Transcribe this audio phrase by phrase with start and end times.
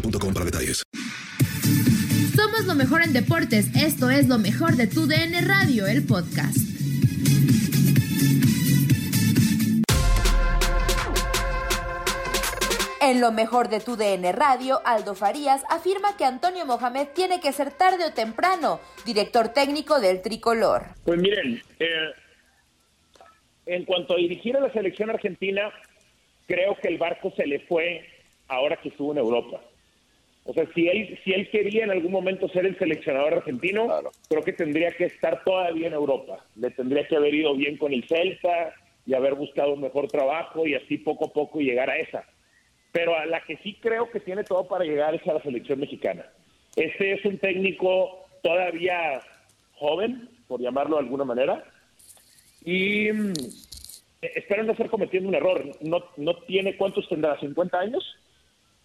[0.00, 0.82] boostmobile.com para detalles.
[2.34, 3.74] Somos lo mejor en deportes.
[3.76, 6.58] Esto es lo mejor de tu DN Radio, el podcast.
[13.00, 17.52] En lo mejor de tu DN Radio, Aldo Farías afirma que Antonio Mohamed tiene que
[17.52, 20.86] ser tarde o temprano director técnico del tricolor.
[21.04, 22.10] Pues miren, eh,
[23.66, 25.72] en cuanto a dirigir a la selección argentina,
[26.48, 28.04] creo que el barco se le fue
[28.48, 29.60] ahora que estuvo en Europa.
[30.48, 33.88] O sea, si él, si él quería en algún momento ser el seleccionador argentino,
[34.28, 36.44] creo que tendría que estar todavía en Europa.
[36.54, 38.72] Le tendría que haber ido bien con el Celta
[39.04, 42.24] y haber buscado un mejor trabajo y así poco a poco llegar a esa.
[42.92, 45.80] Pero a la que sí creo que tiene todo para llegar es a la selección
[45.80, 46.24] mexicana.
[46.76, 49.20] Este es un técnico todavía
[49.74, 51.64] joven, por llamarlo de alguna manera,
[52.64, 53.32] y mm,
[54.20, 55.64] espero no estar cometiendo un error.
[55.80, 57.36] No, no tiene, ¿cuántos tendrá?
[57.40, 58.16] ¿50 años?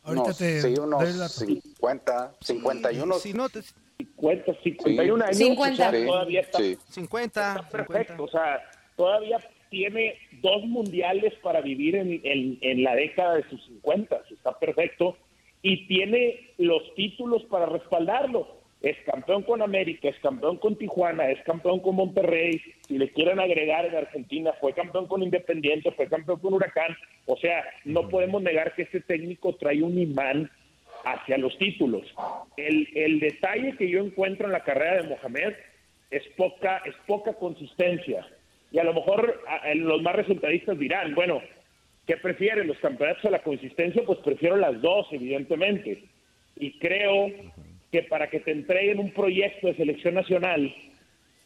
[0.04, 3.14] Ahorita te sí, doy unos la- 50, 51.
[3.20, 3.62] Si no, te-
[3.98, 5.38] 50, 51 años.
[5.38, 5.74] 50.
[5.90, 6.78] o sea, todavía está, Sí.
[6.90, 7.56] 50.
[7.56, 8.24] está perfecto.
[8.24, 8.60] O sea,
[8.96, 9.38] todavía
[9.70, 14.22] tiene dos mundiales para vivir en, en- en la década de sus 50.
[14.32, 15.18] Está perfecto.
[15.62, 18.61] Y tiene los títulos para respaldarlo.
[18.82, 22.60] Es campeón con América, es campeón con Tijuana, es campeón con Monterrey.
[22.88, 26.98] Si le quieren agregar en Argentina, fue campeón con Independiente, fue campeón con Huracán.
[27.28, 30.50] O sea, no podemos negar que este técnico trae un imán
[31.06, 32.04] hacia los títulos.
[32.58, 35.54] El, el detalle que yo encuentro en la carrera de Mohamed
[36.10, 38.28] es poca, es poca consistencia.
[38.72, 39.42] Y a lo mejor
[39.76, 41.42] los más resultadistas dirán, bueno,
[42.08, 44.04] ¿qué prefieren los campeonatos a la consistencia?
[44.06, 46.04] Pues prefiero las dos, evidentemente.
[46.58, 47.28] Y creo
[47.92, 50.74] que para que te entreguen un proyecto de selección nacional,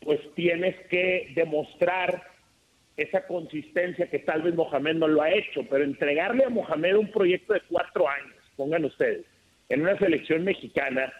[0.02, 2.24] pues tienes que demostrar
[2.98, 7.12] esa consistencia que tal vez Mohamed no lo ha hecho, pero entregarle a Mohamed un
[7.12, 9.26] proyecto de cuatro años, pongan ustedes,
[9.70, 11.12] en una selección mexicana,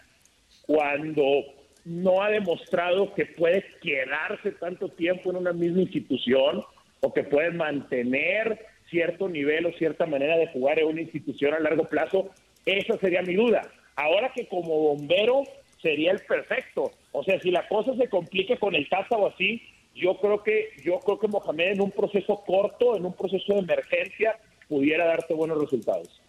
[0.62, 1.44] cuando
[1.84, 6.62] no ha demostrado que puede quedarse tanto tiempo en una misma institución
[7.00, 11.60] o que puede mantener cierto nivel o cierta manera de jugar en una institución a
[11.60, 12.30] largo plazo,
[12.64, 13.62] esa sería mi duda.
[13.96, 15.42] Ahora que como bombero
[15.80, 16.92] sería el perfecto.
[17.12, 19.62] O sea, si la cosa se complica con el Tata o así,
[19.94, 23.60] yo creo que yo creo que Mohamed en un proceso corto, en un proceso de
[23.60, 24.38] emergencia,
[24.68, 26.20] pudiera darte buenos resultados.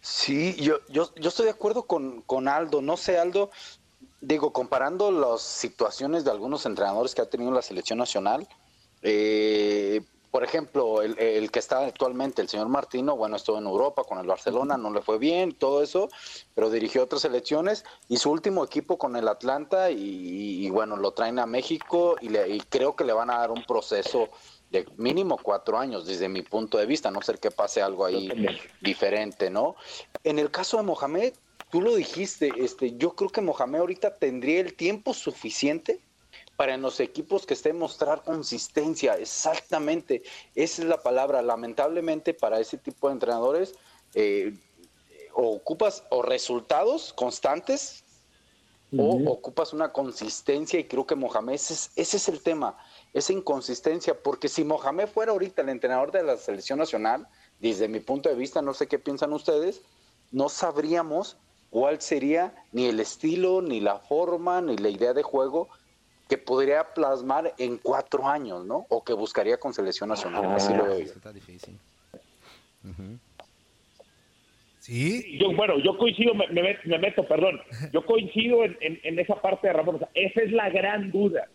[0.00, 2.82] Sí, yo, yo, yo estoy de acuerdo con, con Aldo.
[2.82, 3.50] No sé, Aldo,
[4.20, 8.46] digo, comparando las situaciones de algunos entrenadores que ha tenido la selección nacional,
[9.00, 10.02] eh,
[10.34, 14.26] por ejemplo, el, que está actualmente, el señor Martino, bueno, estuvo en Europa con el
[14.26, 16.08] Barcelona, no le fue bien, todo eso,
[16.54, 21.38] pero dirigió otras selecciones y su último equipo con el Atlanta y, bueno, lo traen
[21.38, 24.28] a México y, le- y creo que le van a dar un proceso
[24.70, 28.28] de mínimo cuatro años desde mi punto de vista, no ser que pase algo ahí
[28.80, 29.76] diferente, ¿no?
[30.24, 31.32] En el caso de Mohamed,
[31.70, 36.00] tú lo dijiste, este, yo creo que Mohamed ahorita tendría el tiempo suficiente
[36.56, 40.22] para en los equipos que esté mostrar consistencia, exactamente,
[40.54, 43.74] esa es la palabra, lamentablemente para ese tipo de entrenadores,
[44.14, 44.54] eh,
[45.34, 48.04] o ocupas o resultados constantes
[48.96, 52.78] o ocupas una consistencia y creo que Mohamed, ese es, el tema,
[53.12, 57.26] esa inconsistencia, porque si Mohamed fuera ahorita el entrenador de la selección nacional,
[57.58, 59.82] desde mi punto de vista, no sé qué piensan ustedes,
[60.30, 61.36] no sabríamos
[61.70, 65.68] cuál sería ni el estilo, ni la forma, ni la idea de juego
[66.28, 68.86] que podría plasmar en cuatro años, ¿no?
[68.88, 70.44] O que buscaría con selección nacional.
[70.54, 71.78] Así lo veo Está difícil.
[74.80, 75.38] Sí.
[75.38, 77.60] Yo, bueno, yo coincido, me, meto, perdón.
[77.92, 80.00] Yo coincido en, en, esa parte de Ramón.
[80.14, 81.48] esa es la gran duda.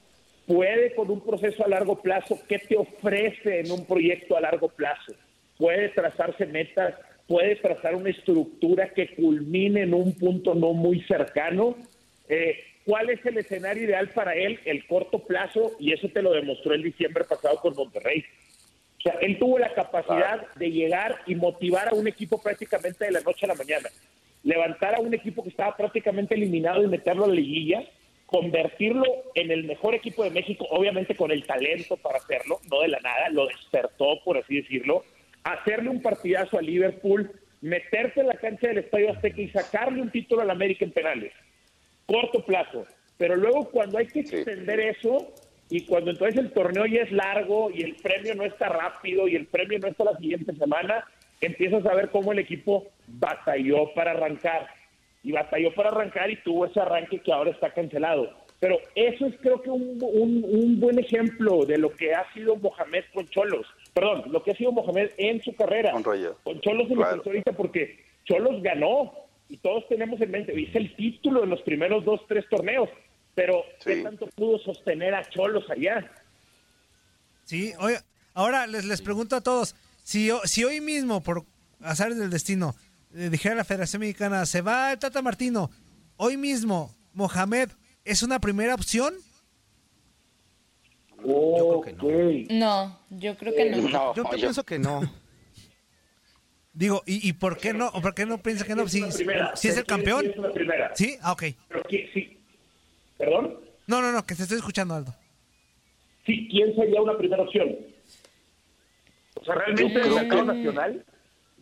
[0.48, 2.40] ¿Puede con un proceso a largo plazo?
[2.48, 5.14] ¿Qué te ofrece en un proyecto a largo plazo?
[5.58, 6.96] ¿Puede trazarse metas?
[7.28, 11.76] ¿Puede trazar una estructura que culmine en un punto no muy cercano?
[12.28, 12.58] Eh,
[12.90, 15.74] ¿Cuál es el escenario ideal para él, el corto plazo?
[15.78, 18.26] Y eso te lo demostró el diciembre pasado con Monterrey.
[18.98, 23.12] O sea, él tuvo la capacidad de llegar y motivar a un equipo prácticamente de
[23.12, 23.90] la noche a la mañana.
[24.42, 27.84] Levantar a un equipo que estaba prácticamente eliminado y meterlo a la liguilla,
[28.26, 32.88] convertirlo en el mejor equipo de México, obviamente con el talento para hacerlo, no de
[32.88, 35.04] la nada, lo despertó, por así decirlo,
[35.44, 37.32] hacerle un partidazo a Liverpool,
[37.62, 41.34] meterse en la cancha del Estadio Azteca y sacarle un título al América en penales.
[42.10, 42.86] Corto plazo.
[43.18, 45.32] Pero luego cuando hay que extender eso,
[45.70, 49.36] y cuando entonces el torneo ya es largo y el premio no está rápido y
[49.36, 51.06] el premio no está la siguiente semana,
[51.40, 54.68] empiezas a ver cómo el equipo batalló para arrancar.
[55.22, 58.32] Y batalló para arrancar y tuvo ese arranque que ahora está cancelado.
[58.60, 63.04] Pero eso es creo que un, un, buen ejemplo de lo que ha sido Mohamed
[63.14, 63.68] con Cholos.
[63.94, 65.92] Perdón, lo que ha sido Mohamed en su carrera.
[65.92, 67.22] Con, Cholos en claro.
[67.24, 69.14] ahorita porque Cholos ganó
[69.50, 72.90] y todos tenemos en mente, dice el título en los primeros dos, tres torneos
[73.40, 76.12] pero ¿qué tanto pudo sostener a Cholos allá?
[77.46, 77.98] Sí, oye,
[78.34, 81.46] ahora les, les pregunto a todos, si, si hoy mismo, por
[81.82, 82.76] azar del destino,
[83.16, 85.72] eh, dijera la Federación Mexicana, se va el Tata Martino,
[86.18, 87.70] hoy mismo, Mohamed,
[88.04, 89.14] ¿es una primera opción?
[91.24, 91.94] yo creo que
[92.50, 92.60] no.
[92.60, 94.16] No, yo creo que no.
[94.16, 95.02] yo, pienso que no.
[96.80, 97.92] Digo, ¿y, ¿y por qué no?
[97.92, 98.88] ¿Por qué no piensa que no?
[98.88, 100.32] Si, si es el campeón.
[100.94, 101.18] ¿Sí?
[101.22, 101.44] Ah, ok.
[101.68, 102.38] Pero, sí,
[103.18, 103.60] ¿Perdón?
[103.86, 105.14] No, no, no, que se estoy escuchando, Aldo.
[106.26, 107.76] Sí, ¿quién sería una primera opción?
[109.36, 111.06] O sea, realmente el mercado nacional,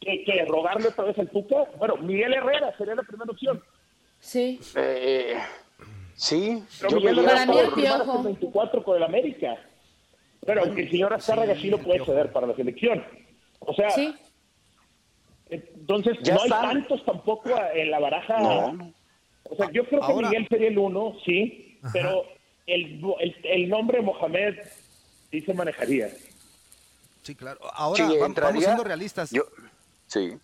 [0.01, 3.63] que, que rogarle otra vez al Tuca, bueno, Miguel Herrera sería la primera opción.
[4.19, 4.59] Sí.
[4.75, 5.35] Eh,
[6.13, 6.63] sí.
[6.79, 9.57] Pero Miguel Herrera el 24 con el América.
[10.45, 13.03] Pero aunque el señor Azcárraga sí, lo puede ceder para la selección.
[13.61, 14.13] O sea, ¿Sí?
[15.87, 18.93] Entonces no hay tantos tampoco en la baraja no.
[19.49, 22.25] O sea, yo creo que Miguel sería el uno, sí, pero
[22.65, 23.01] el,
[23.43, 24.55] el, nombre Mohamed
[25.31, 26.09] sí se manejaría.
[27.23, 27.59] Sí, claro.
[27.73, 28.09] Ahora
[28.41, 29.29] vamos siendo realistas.
[30.07, 30.37] sí.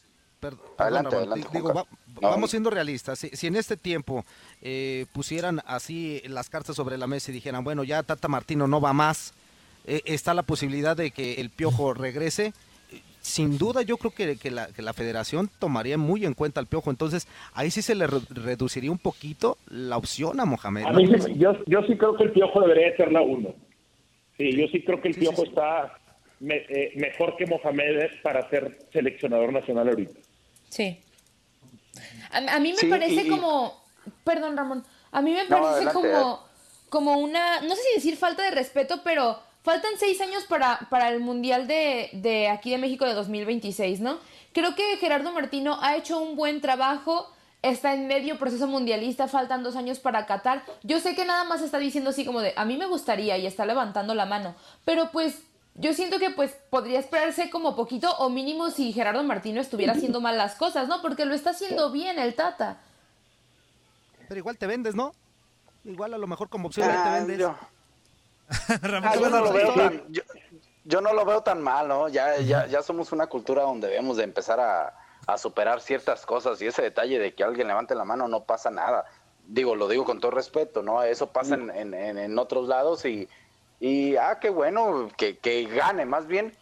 [0.78, 1.86] adelante, adelante, digo,
[2.22, 3.20] Vamos siendo realistas.
[3.20, 4.24] Si, en este tiempo
[4.62, 8.80] eh, pusieran así las cartas sobre la mesa y dijeran, bueno, ya Tata Martino no
[8.80, 9.34] va más,
[9.86, 12.54] eh, está la posibilidad de que el Piojo regrese,
[13.24, 16.68] sin duda yo creo que, que, la, que, la, federación tomaría muy en cuenta al
[16.68, 20.84] Piojo, entonces ahí sí se le reduciría un poquito la opción a Mohamed.
[21.38, 23.56] yo, yo sí creo que el Piojo debería ser la uno.
[24.38, 25.98] Sí, yo sí creo que el Piojo está
[26.42, 30.20] eh, mejor que Mohamed para ser seleccionador nacional ahorita.
[30.68, 31.00] Sí.
[32.30, 33.86] A, mí me parece como,
[34.26, 36.46] perdón Ramón, a mí me parece como,
[36.90, 41.10] como una, no sé si decir falta de respeto, pero Faltan seis años para, para
[41.10, 44.20] el Mundial de, de aquí de México de 2026, ¿no?
[44.54, 49.64] Creo que Gerardo Martino ha hecho un buen trabajo está en medio proceso mundialista, faltan
[49.64, 50.64] dos años para Qatar.
[50.84, 53.48] Yo sé que nada más está diciendo así como de, a mí me gustaría y
[53.48, 54.54] está levantando la mano,
[54.86, 55.42] pero pues
[55.76, 60.22] yo siento que pues podría esperarse como poquito o mínimo si Gerardo Martino estuviera haciendo
[60.22, 61.02] mal las cosas, ¿no?
[61.02, 62.82] Porque lo está haciendo bien el Tata.
[64.28, 65.14] Pero igual te vendes, ¿no?
[65.86, 67.48] Igual a lo mejor como opción te ah, vendes.
[69.04, 70.04] Ah, yo, no lo veo tan,
[70.86, 72.10] yo, no lo veo tan mal, ¿no?
[72.10, 74.94] Ya, ya, ya somos una cultura donde debemos de empezar a,
[75.38, 79.06] superar ciertas cosas y ese detalle de que alguien levante la mano no pasa nada.
[79.48, 81.02] Digo, lo digo con todo respeto, ¿no?
[81.02, 83.30] Eso pasa en, en, otros lados y,
[83.80, 86.54] y, ah, qué bueno, que, que gane, más bien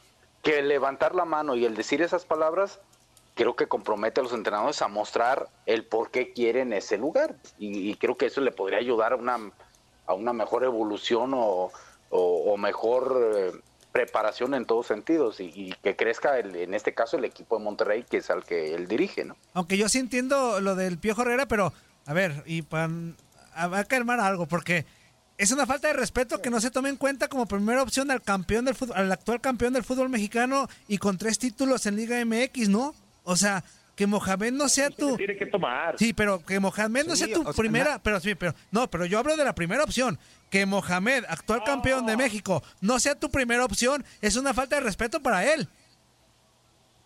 [0.43, 2.79] que levantar la mano y el decir esas palabras
[3.33, 7.89] creo que compromete a los entrenadores a mostrar el por qué quieren ese lugar y,
[7.89, 9.51] y creo que eso le podría ayudar a una
[10.05, 11.71] a una mejor evolución o,
[12.09, 13.51] o, mejor, eh,
[13.91, 18.17] preparación en todos sentidos y, que crezca en este caso el equipo de Monterrey que
[18.17, 19.35] es al que él dirige, ¿no?
[19.53, 21.73] Aunque yo sí entiendo lo del Piojo Herrera, pero
[22.05, 22.89] a ver, y para
[23.67, 24.85] va a calmar algo porque
[25.37, 28.21] es una falta de respeto que no se tome en cuenta como primera opción al
[28.21, 32.23] campeón del fútbol, al actual campeón del fútbol mexicano y con tres títulos en Liga
[32.23, 32.93] MX, ¿no?
[33.23, 33.63] O sea,
[34.01, 35.95] que Mohamed no sea tu tiene que tomar.
[35.99, 39.37] Sí, pero que Mohamed no sea tu primera, pero sí, pero no, pero yo hablo
[39.37, 40.17] de la primera opción,
[40.49, 44.81] que Mohamed, actual campeón de México, no sea tu primera opción, es una falta de
[44.81, 45.67] respeto para él.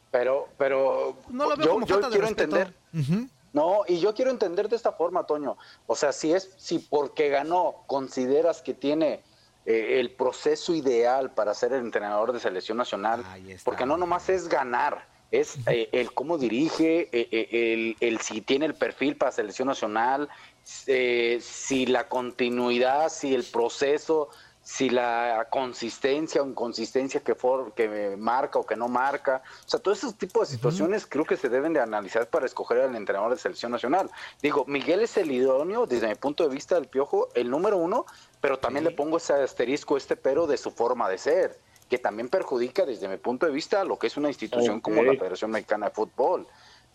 [0.10, 2.56] Pero pero no lo veo como falta de respeto.
[2.56, 2.74] entender.
[3.52, 5.58] No, y yo quiero entender de esta forma, Toño.
[5.88, 9.22] O sea, si es, si porque ganó consideras que tiene
[9.66, 13.22] eh, el proceso ideal para ser el entrenador de selección nacional,
[13.66, 18.76] porque no nomás es ganar, es eh, el cómo dirige, eh, el, si tiene el
[18.76, 20.30] perfil para selección nacional,
[20.64, 24.30] si la continuidad, si el proceso
[24.66, 29.44] si la consistencia o inconsistencia que, for, que marca o que no marca.
[29.64, 32.80] O sea, todo ese tipo de situaciones creo que se deben de analizar para escoger
[32.80, 34.10] al entrenador de selección nacional.
[34.42, 38.08] Digo, Miguel es el idóneo, desde mi punto de vista del Piojo, el número uno,
[38.42, 42.30] pero también le pongo ese asterisco, este pero de su forma de ser, que también
[42.30, 45.88] perjudica desde mi punto de vista lo que es una institución como la Federación Mexicana
[45.88, 46.48] de Fútbol.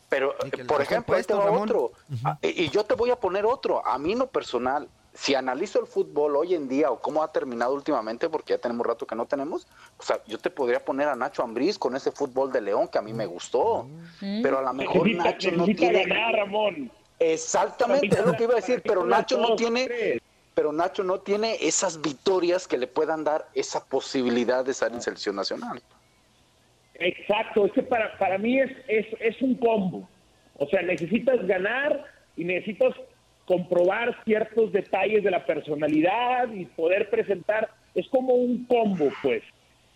[0.09, 0.35] Pero,
[0.66, 1.92] por ejemplo, este otro.
[2.25, 3.87] Ah, y yo te voy a poner otro.
[3.87, 7.75] A mí no personal, si analizo el fútbol hoy en día o cómo ha terminado
[7.75, 9.68] últimamente, porque ya tenemos rato que no tenemos,
[9.99, 12.99] o sea, yo te podría poner a Nacho Ambriz con ese fútbol de León que
[12.99, 13.87] a mí me gustó,
[14.20, 14.42] mm.
[14.42, 16.90] pero a lo mejor Nacho no tiene Ramón.
[17.18, 20.20] Exactamente, es lo que iba a decir, pero Nacho no tiene
[20.61, 25.00] pero Nacho no tiene esas victorias que le puedan dar esa posibilidad de estar en
[25.00, 25.81] selección nacional.
[26.97, 30.07] Exacto, es que para, para mí es, es, es un combo.
[30.59, 32.05] O sea, necesitas ganar
[32.37, 32.93] y necesitas
[33.47, 39.43] comprobar ciertos detalles de la personalidad y poder presentar, es como un combo, pues.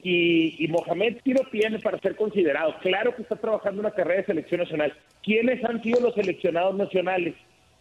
[0.02, 2.74] Y, y Mohamed sí lo tiene para ser considerado.
[2.80, 4.94] Claro que está trabajando una carrera de selección nacional.
[5.22, 7.34] ¿Quiénes han sido los seleccionados nacionales?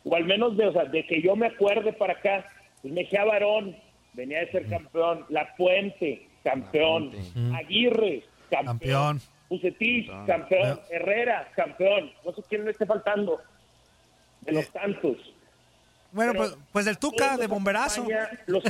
[0.03, 2.45] O al menos de, o sea, de que yo me acuerde para acá.
[2.83, 3.75] Pues Mejía Barón
[4.11, 5.25] venía de ser campeón.
[5.29, 7.11] La Puente, campeón.
[7.55, 9.21] Aguirre, campeón.
[9.49, 10.79] Ucetich, campeón.
[10.91, 12.11] Herrera, campeón.
[12.25, 13.39] No sé quién le esté faltando.
[14.41, 15.17] De los tantos.
[16.11, 18.05] Bueno, pues, pues del Tuca, de bomberazo.
[18.47, 18.63] Los,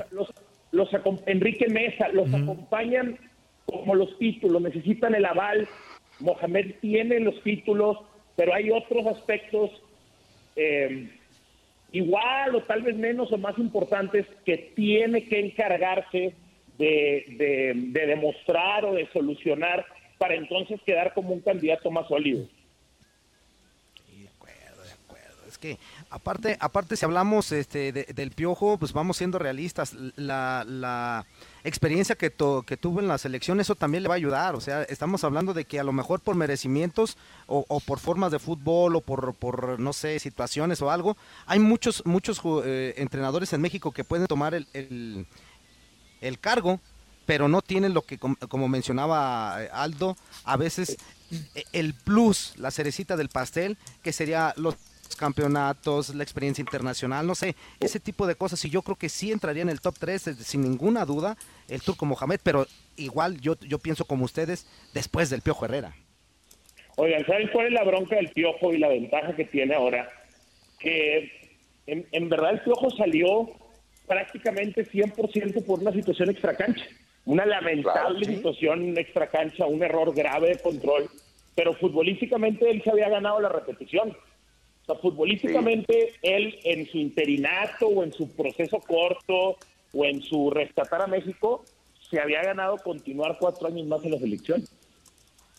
[0.71, 0.89] los,
[1.25, 3.17] Enrique Mesa, los acompañan
[3.65, 5.67] como los títulos, necesitan el aval.
[6.19, 7.97] Mohamed tiene los títulos,
[8.35, 9.71] pero hay otros aspectos
[10.55, 11.09] eh,
[11.93, 16.33] igual o tal vez menos o más importantes que tiene que encargarse
[16.77, 19.85] de, de demostrar o de solucionar
[20.17, 22.47] para entonces quedar como un candidato más sólido.
[24.07, 25.47] De acuerdo, de acuerdo.
[25.47, 25.79] Es que
[26.09, 29.93] Aparte, aparte si hablamos este, del piojo, pues vamos siendo realistas.
[30.17, 31.25] La,
[31.63, 32.29] experiencia que,
[32.65, 34.55] que tuvo en la selección, eso también le va a ayudar.
[34.55, 37.17] O sea, estamos hablando de que a lo mejor por merecimientos
[37.47, 41.15] o, por formas de fútbol o por, no sé, situaciones o algo,
[41.45, 44.67] hay muchos, muchos eh, entrenadores en México que pueden tomar el,
[46.19, 46.81] el, cargo,
[47.25, 50.97] pero no tienen lo que, como mencionaba Aldo, a veces
[51.55, 54.75] e, el plus, la cerecita del pastel, que sería los
[55.15, 58.63] campeonatos, la experiencia internacional, no sé, ese tipo de cosas.
[58.65, 61.37] Y yo creo que sí entraría en el top 3, sin ninguna duda,
[61.69, 62.67] el Turco Mohamed, pero
[62.97, 65.95] igual yo, yo pienso como ustedes, después del Piojo Herrera.
[66.95, 70.07] Oigan, ¿saben cuál es la bronca del Piojo y la ventaja que tiene ahora?
[70.79, 71.43] Que
[71.87, 73.49] en, verdad el Piojo salió
[74.07, 76.85] prácticamente 100% por una situación extracancha.
[77.25, 81.09] Una lamentable situación extracancha, un error grave de control,
[81.55, 84.15] pero futbolísticamente él se había ganado la repetición.
[84.83, 89.57] O sea, futbolísticamente, él en su interinato o en su proceso corto
[89.93, 91.63] o en su rescatar a México,
[92.09, 94.63] se había ganado continuar cuatro años más en la selección.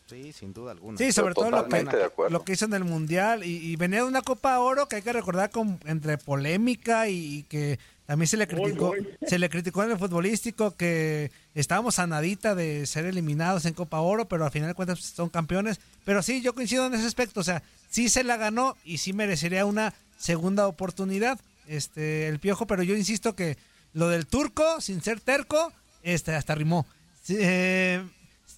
[0.06, 0.98] Sí, sin duda alguna.
[0.98, 1.86] Sí, sobre todo lo que,
[2.28, 3.42] lo que hizo en el Mundial.
[3.44, 7.78] Y, venía de una Copa Oro que hay que recordar con, entre polémica y, que
[8.06, 8.92] también se le criticó
[9.26, 14.00] se le criticó en el futbolístico que estábamos a nadita de ser eliminados en Copa
[14.00, 15.80] Oro, pero al final de cuentas son campeones.
[16.04, 17.40] Pero sí, yo coincido en ese aspecto.
[17.40, 22.66] O sea, sí se la ganó y sí merecería una segunda oportunidad este el Piojo,
[22.66, 23.56] pero yo insisto que
[23.94, 26.86] lo del turco, sin ser terco, este hasta rimó.
[27.28, 28.04] Eh,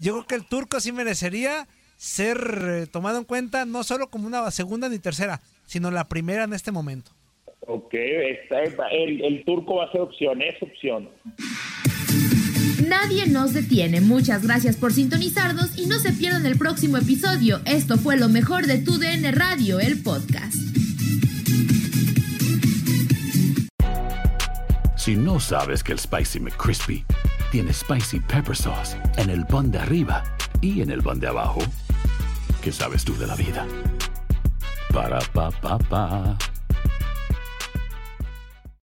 [0.01, 4.27] yo creo que el turco sí merecería ser eh, tomado en cuenta no solo como
[4.27, 7.13] una segunda ni tercera, sino la primera en este momento.
[7.67, 11.09] Ok, el, el turco va a ser opción, es opción.
[12.87, 14.01] Nadie nos detiene.
[14.01, 17.61] Muchas gracias por sintonizarnos y no se pierdan el próximo episodio.
[17.65, 20.55] Esto fue lo mejor de tu DN Radio, el podcast.
[24.97, 27.05] Si no sabes que el Spicy McCrispy
[27.51, 30.23] tiene Spicy Pepper Sauce en el pan de arriba
[30.61, 31.61] y en el pan de abajo.
[32.63, 33.67] ¿Qué sabes tú de la vida?
[34.93, 36.37] Para, pa, pa, pa.